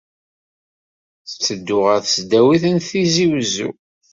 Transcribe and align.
Netteddu 1.29 1.77
ɣer 1.85 1.99
Tesdawit 2.01 2.63
n 2.73 2.75
Tizi 2.87 3.25
Wezzu. 3.31 3.69